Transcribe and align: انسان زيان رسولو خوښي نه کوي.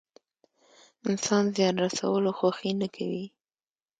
انسان 1.09 1.43
زيان 1.55 1.75
رسولو 1.85 2.31
خوښي 2.37 2.71
نه 2.81 2.87
کوي. 2.95 3.25